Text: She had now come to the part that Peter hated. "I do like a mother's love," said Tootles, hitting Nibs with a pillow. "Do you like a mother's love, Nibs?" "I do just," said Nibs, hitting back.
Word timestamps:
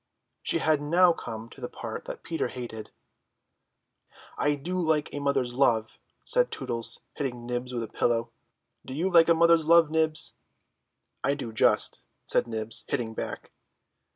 She 0.41 0.57
had 0.57 0.81
now 0.81 1.13
come 1.13 1.47
to 1.49 1.61
the 1.61 1.69
part 1.69 2.05
that 2.05 2.23
Peter 2.23 2.47
hated. 2.47 2.89
"I 4.35 4.55
do 4.55 4.79
like 4.79 5.13
a 5.13 5.19
mother's 5.19 5.53
love," 5.53 5.99
said 6.23 6.49
Tootles, 6.51 7.01
hitting 7.13 7.45
Nibs 7.45 7.71
with 7.71 7.83
a 7.83 7.87
pillow. 7.87 8.31
"Do 8.83 8.95
you 8.95 9.11
like 9.11 9.29
a 9.29 9.35
mother's 9.35 9.67
love, 9.67 9.91
Nibs?" 9.91 10.33
"I 11.23 11.35
do 11.35 11.53
just," 11.53 12.01
said 12.25 12.47
Nibs, 12.47 12.83
hitting 12.87 13.13
back. 13.13 13.51